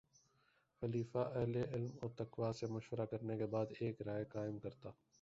خلیفہ 0.81 1.17
اہلِ 1.33 1.63
علم 1.67 1.91
و 2.01 2.09
تقویٰ 2.17 2.51
سے 2.59 2.67
مشورہ 2.69 3.05
کرنے 3.11 3.37
کے 3.37 3.45
بعد 3.47 3.65
ایک 3.79 4.01
رائے 4.01 4.25
قائم 4.29 4.59
کرتا 4.59 4.89